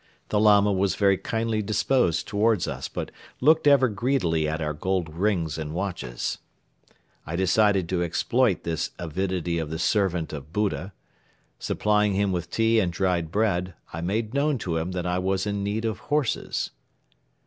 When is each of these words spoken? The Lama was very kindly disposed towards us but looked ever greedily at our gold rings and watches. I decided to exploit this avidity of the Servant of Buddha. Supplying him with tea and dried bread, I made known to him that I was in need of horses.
The 0.29 0.39
Lama 0.39 0.71
was 0.73 0.95
very 0.95 1.19
kindly 1.19 1.61
disposed 1.61 2.27
towards 2.27 2.67
us 2.67 2.87
but 2.87 3.11
looked 3.39 3.67
ever 3.67 3.87
greedily 3.87 4.47
at 4.47 4.59
our 4.59 4.73
gold 4.73 5.13
rings 5.15 5.59
and 5.59 5.75
watches. 5.75 6.39
I 7.23 7.35
decided 7.35 7.87
to 7.89 8.01
exploit 8.01 8.63
this 8.63 8.89
avidity 8.97 9.59
of 9.59 9.69
the 9.69 9.77
Servant 9.77 10.33
of 10.33 10.51
Buddha. 10.51 10.93
Supplying 11.59 12.15
him 12.15 12.31
with 12.31 12.49
tea 12.49 12.79
and 12.79 12.91
dried 12.91 13.29
bread, 13.31 13.75
I 13.93 14.01
made 14.01 14.33
known 14.33 14.57
to 14.65 14.77
him 14.77 14.93
that 14.93 15.05
I 15.05 15.19
was 15.19 15.45
in 15.45 15.63
need 15.63 15.85
of 15.85 15.99
horses. 15.99 16.71